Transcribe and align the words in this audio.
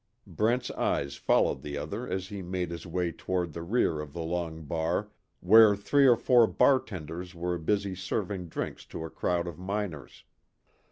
Brent's 0.25 0.71
eyes 0.71 1.15
followed 1.15 1.61
the 1.61 1.77
other 1.77 2.07
as 2.09 2.29
he 2.29 2.41
made 2.41 2.71
his 2.71 2.87
way 2.87 3.11
toward 3.11 3.53
the 3.53 3.61
rear 3.61 3.99
of 3.99 4.13
the 4.13 4.23
long 4.23 4.63
bar 4.63 5.11
where 5.41 5.75
three 5.75 6.07
or 6.07 6.17
four 6.17 6.47
bartenders 6.47 7.35
were 7.35 7.59
busy 7.59 7.93
serving 7.93 8.47
drinks 8.47 8.83
to 8.85 9.05
a 9.05 9.11
crowd 9.11 9.45
of 9.45 9.59
miners. 9.59 10.23